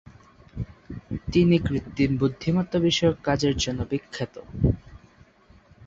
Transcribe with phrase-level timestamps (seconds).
[1.27, 4.35] তিনি কৃত্রিম বুদ্ধিমত্তা বিষয়ক কাজের জন্য বিখ্যাত।